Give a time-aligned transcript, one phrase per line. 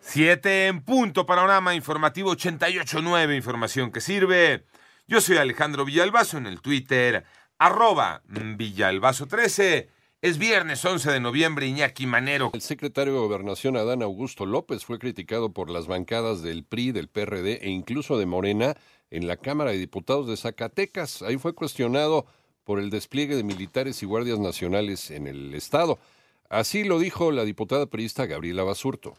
[0.00, 1.26] Siete en punto.
[1.26, 3.36] Panorama informativo 88.9.
[3.36, 4.64] Información que sirve.
[5.06, 7.24] Yo soy Alejandro Villalbazo en el Twitter.
[7.58, 9.88] Arroba Villalbazo13.
[10.22, 12.50] Es viernes 11 de noviembre, Iñaki Manero.
[12.52, 17.08] El secretario de Gobernación Adán Augusto López fue criticado por las bancadas del PRI, del
[17.08, 18.76] PRD e incluso de Morena
[19.10, 21.22] en la Cámara de Diputados de Zacatecas.
[21.22, 22.26] Ahí fue cuestionado
[22.64, 25.98] por el despliegue de militares y guardias nacionales en el Estado.
[26.48, 29.14] Así lo dijo la diputada priista Gabriela Basurto.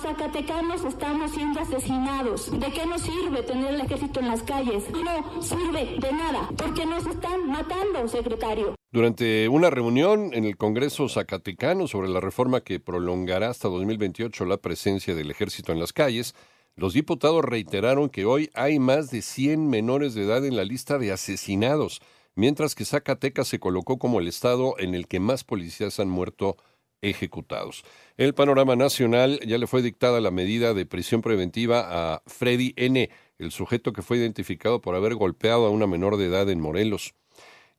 [0.00, 4.84] Zacatecanos estamos siendo asesinados, ¿de qué nos sirve tener el ejército en las calles?
[4.90, 8.74] No sirve de nada, porque nos están matando, secretario.
[8.90, 14.56] Durante una reunión en el Congreso Zacatecano sobre la reforma que prolongará hasta 2028 la
[14.56, 16.34] presencia del ejército en las calles,
[16.76, 20.96] los diputados reiteraron que hoy hay más de 100 menores de edad en la lista
[20.98, 22.00] de asesinados,
[22.34, 26.56] mientras que Zacatecas se colocó como el estado en el que más policías han muerto
[27.02, 27.84] ejecutados.
[28.16, 33.10] El panorama nacional ya le fue dictada la medida de prisión preventiva a Freddy N.,
[33.38, 37.14] el sujeto que fue identificado por haber golpeado a una menor de edad en Morelos.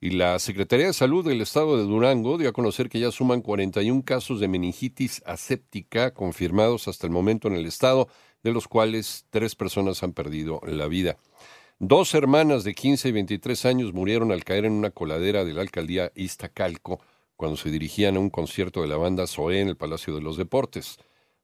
[0.00, 3.40] Y la Secretaría de Salud del Estado de Durango dio a conocer que ya suman
[3.40, 8.08] 41 casos de meningitis aséptica confirmados hasta el momento en el estado,
[8.42, 11.18] de los cuales tres personas han perdido la vida.
[11.78, 15.62] Dos hermanas de 15 y 23 años murieron al caer en una coladera de la
[15.62, 17.00] alcaldía Iztacalco
[17.42, 20.36] cuando se dirigían a un concierto de la banda Zoé en el Palacio de los
[20.36, 20.98] Deportes.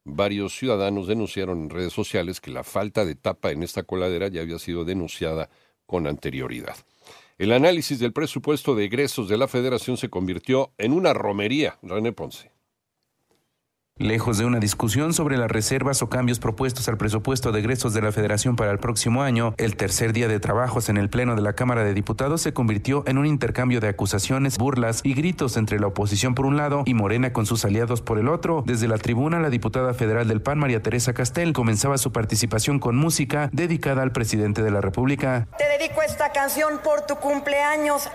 [0.05, 4.43] Varios ciudadanos denunciaron en redes sociales que la falta de tapa en esta coladera ya
[4.43, 5.51] había sido denunciada
[5.87, 6.77] con anterioridad.
[7.37, 11.81] El análisis del presupuesto de egresos de la Federación se convirtió en una romería.
[11.83, 12.53] René Ponce.
[13.99, 18.01] Lejos de una discusión sobre las reservas o cambios propuestos al presupuesto de egresos de
[18.01, 21.43] la Federación para el próximo año, el tercer día de trabajos en el Pleno de
[21.43, 25.81] la Cámara de Diputados se convirtió en un intercambio de acusaciones, burlas y gritos entre
[25.81, 28.63] la oposición por un lado y Morena con sus aliados por el otro.
[28.65, 32.95] Desde la tribuna, la diputada federal del PAN, María Teresa Castel, comenzaba su participación con
[32.95, 35.49] música dedicada al presidente de la República.
[35.59, 38.09] Te dedico esta canción por tu cumpleaños.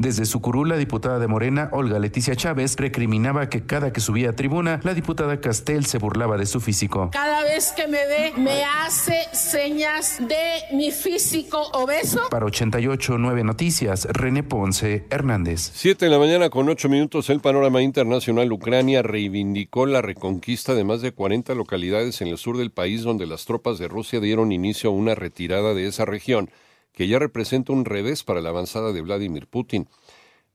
[0.00, 4.32] Desde su curul, la diputada de Morena, Olga Leticia Chávez, recriminaba que cada que subía
[4.40, 7.10] tribuna, la diputada Castel se burlaba de su físico.
[7.12, 12.22] Cada vez que me ve, me hace señas de mi físico obeso.
[12.30, 15.72] Para 88.9 Noticias, René Ponce Hernández.
[15.74, 18.50] Siete de la mañana con ocho minutos, el panorama internacional.
[18.50, 23.26] Ucrania reivindicó la reconquista de más de 40 localidades en el sur del país donde
[23.26, 26.48] las tropas de Rusia dieron inicio a una retirada de esa región,
[26.94, 29.86] que ya representa un revés para la avanzada de Vladimir Putin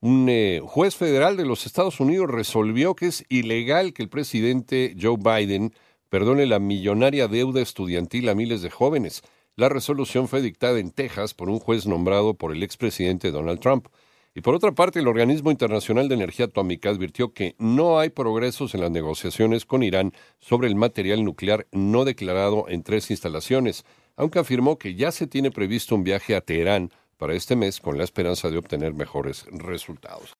[0.05, 4.95] un eh, juez federal de los Estados Unidos resolvió que es ilegal que el presidente
[5.01, 5.73] Joe Biden
[6.09, 9.23] perdone la millonaria deuda estudiantil a miles de jóvenes.
[9.55, 13.88] La resolución fue dictada en Texas por un juez nombrado por el expresidente Donald Trump.
[14.35, 18.75] Y por otra parte, el Organismo Internacional de Energía Atómica advirtió que no hay progresos
[18.75, 23.85] en las negociaciones con Irán sobre el material nuclear no declarado en tres instalaciones,
[24.17, 27.98] aunque afirmó que ya se tiene previsto un viaje a Teherán para este mes con
[27.98, 30.34] la esperanza de obtener mejores resultados.